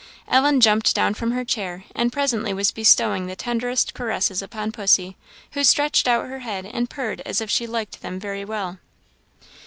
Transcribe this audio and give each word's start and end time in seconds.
Ellen 0.27 0.61
jumped 0.61 0.95
down 0.95 1.13
from 1.13 1.29
her 1.29 1.45
chair, 1.45 1.83
and 1.93 2.11
presently 2.11 2.55
was 2.55 2.71
bestowing 2.71 3.27
the 3.27 3.35
tenderest 3.35 3.93
caresses 3.93 4.41
upon 4.41 4.71
pussy, 4.71 5.15
who 5.51 5.63
stretched 5.63 6.07
out 6.07 6.25
her 6.27 6.39
head 6.39 6.65
and 6.65 6.89
purred 6.89 7.21
as 7.23 7.39
if 7.39 7.51
she 7.51 7.67
liked 7.67 8.01
them 8.01 8.19
very 8.19 8.43
well. 8.43 8.79